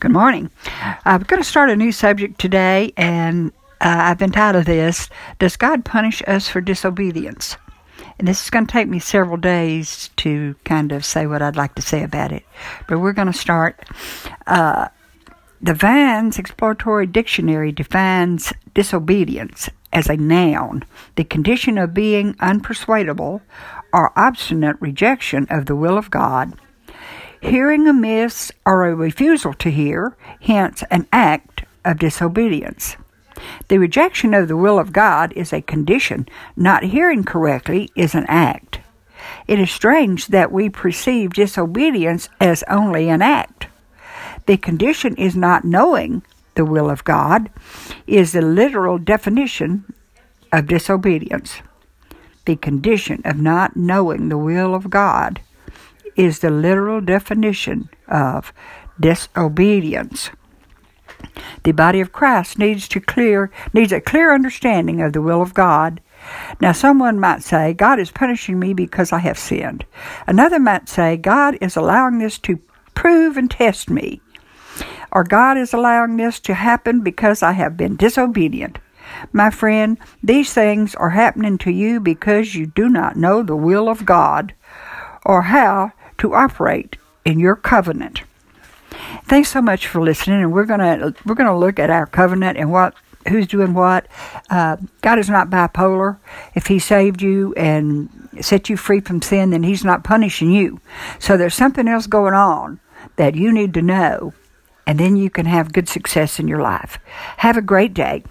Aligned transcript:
Good 0.00 0.12
morning. 0.12 0.48
I'm 1.04 1.22
going 1.22 1.42
to 1.42 1.48
start 1.48 1.70
a 1.70 1.76
new 1.76 1.90
subject 1.90 2.38
today, 2.38 2.92
and 2.96 3.50
uh, 3.80 3.96
I've 3.98 4.22
entitled 4.22 4.66
this 4.66 5.08
Does 5.40 5.56
God 5.56 5.84
Punish 5.84 6.22
Us 6.28 6.46
for 6.46 6.60
Disobedience? 6.60 7.56
And 8.16 8.28
this 8.28 8.44
is 8.44 8.50
going 8.50 8.68
to 8.68 8.72
take 8.72 8.86
me 8.86 9.00
several 9.00 9.38
days 9.38 10.10
to 10.18 10.54
kind 10.64 10.92
of 10.92 11.04
say 11.04 11.26
what 11.26 11.42
I'd 11.42 11.56
like 11.56 11.74
to 11.74 11.82
say 11.82 12.04
about 12.04 12.30
it. 12.30 12.44
But 12.86 13.00
we're 13.00 13.12
going 13.12 13.32
to 13.32 13.36
start. 13.36 13.88
Uh, 14.46 14.86
the 15.60 15.74
Vine's 15.74 16.38
Expository 16.38 17.06
Dictionary 17.06 17.72
defines 17.72 18.52
disobedience 18.74 19.68
as 19.92 20.08
a 20.08 20.16
noun, 20.16 20.84
the 21.16 21.24
condition 21.24 21.76
of 21.76 21.92
being 21.92 22.34
unpersuadable 22.34 23.40
or 23.92 24.12
obstinate 24.16 24.76
rejection 24.78 25.48
of 25.50 25.66
the 25.66 25.74
will 25.74 25.98
of 25.98 26.08
God 26.10 26.56
hearing 27.40 27.86
amiss 27.86 28.52
or 28.66 28.86
a 28.86 28.94
refusal 28.94 29.54
to 29.54 29.70
hear, 29.70 30.16
hence 30.40 30.82
an 30.90 31.06
act 31.12 31.64
of 31.84 31.98
disobedience. 31.98 32.96
The 33.68 33.78
rejection 33.78 34.34
of 34.34 34.48
the 34.48 34.56
will 34.56 34.78
of 34.78 34.92
God 34.92 35.32
is 35.34 35.52
a 35.52 35.62
condition. 35.62 36.28
Not 36.56 36.84
hearing 36.84 37.24
correctly 37.24 37.90
is 37.94 38.14
an 38.14 38.26
act. 38.28 38.80
It 39.46 39.58
is 39.58 39.70
strange 39.70 40.28
that 40.28 40.52
we 40.52 40.68
perceive 40.68 41.32
disobedience 41.32 42.28
as 42.40 42.64
only 42.68 43.08
an 43.08 43.22
act. 43.22 43.68
The 44.46 44.56
condition 44.56 45.14
is 45.16 45.36
not 45.36 45.64
knowing 45.64 46.22
the 46.54 46.64
will 46.64 46.90
of 46.90 47.04
God, 47.04 47.50
is 48.06 48.32
the 48.32 48.42
literal 48.42 48.98
definition 48.98 49.84
of 50.52 50.66
disobedience. 50.66 51.60
The 52.46 52.56
condition 52.56 53.22
of 53.24 53.36
not 53.36 53.76
knowing 53.76 54.28
the 54.28 54.38
will 54.38 54.74
of 54.74 54.90
God 54.90 55.40
is 56.18 56.40
the 56.40 56.50
literal 56.50 57.00
definition 57.00 57.88
of 58.08 58.52
disobedience. 59.00 60.30
The 61.62 61.72
body 61.72 62.00
of 62.00 62.12
Christ 62.12 62.58
needs 62.58 62.88
to 62.88 63.00
clear 63.00 63.50
needs 63.72 63.92
a 63.92 64.00
clear 64.00 64.34
understanding 64.34 65.00
of 65.00 65.12
the 65.12 65.22
will 65.22 65.40
of 65.40 65.54
God. 65.54 66.00
Now 66.60 66.72
someone 66.72 67.20
might 67.20 67.42
say 67.42 67.72
God 67.72 68.00
is 68.00 68.10
punishing 68.10 68.58
me 68.58 68.74
because 68.74 69.12
I 69.12 69.18
have 69.18 69.38
sinned. 69.38 69.86
Another 70.26 70.58
might 70.58 70.88
say 70.88 71.16
God 71.16 71.56
is 71.60 71.76
allowing 71.76 72.18
this 72.18 72.38
to 72.40 72.60
prove 72.94 73.36
and 73.36 73.50
test 73.50 73.88
me. 73.88 74.20
Or 75.12 75.24
God 75.24 75.56
is 75.56 75.72
allowing 75.72 76.16
this 76.16 76.40
to 76.40 76.54
happen 76.54 77.02
because 77.02 77.42
I 77.42 77.52
have 77.52 77.76
been 77.76 77.96
disobedient. 77.96 78.78
My 79.32 79.50
friend, 79.50 79.98
these 80.22 80.52
things 80.52 80.94
are 80.96 81.10
happening 81.10 81.58
to 81.58 81.70
you 81.70 82.00
because 82.00 82.54
you 82.54 82.66
do 82.66 82.88
not 82.88 83.16
know 83.16 83.42
the 83.42 83.56
will 83.56 83.88
of 83.88 84.04
God 84.04 84.54
or 85.24 85.42
how 85.42 85.92
to 86.18 86.34
operate 86.34 86.96
in 87.24 87.38
your 87.38 87.56
covenant. 87.56 88.22
Thanks 89.24 89.50
so 89.50 89.60
much 89.60 89.86
for 89.86 90.00
listening, 90.00 90.40
and 90.40 90.52
we're 90.52 90.64
gonna 90.64 91.14
we're 91.24 91.34
gonna 91.34 91.58
look 91.58 91.78
at 91.78 91.90
our 91.90 92.06
covenant 92.06 92.58
and 92.58 92.72
what 92.72 92.94
who's 93.28 93.46
doing 93.46 93.74
what. 93.74 94.06
Uh, 94.50 94.76
God 95.02 95.18
is 95.18 95.28
not 95.28 95.50
bipolar. 95.50 96.18
If 96.54 96.66
He 96.66 96.78
saved 96.78 97.22
you 97.22 97.54
and 97.54 98.08
set 98.40 98.68
you 98.68 98.76
free 98.76 99.00
from 99.00 99.22
sin, 99.22 99.50
then 99.50 99.62
He's 99.62 99.84
not 99.84 100.04
punishing 100.04 100.50
you. 100.50 100.80
So 101.18 101.36
there's 101.36 101.54
something 101.54 101.88
else 101.88 102.06
going 102.06 102.34
on 102.34 102.80
that 103.16 103.34
you 103.34 103.52
need 103.52 103.74
to 103.74 103.82
know, 103.82 104.32
and 104.86 104.98
then 104.98 105.16
you 105.16 105.30
can 105.30 105.46
have 105.46 105.72
good 105.72 105.88
success 105.88 106.38
in 106.38 106.48
your 106.48 106.60
life. 106.60 106.98
Have 107.38 107.56
a 107.56 107.62
great 107.62 107.94
day. 107.94 108.24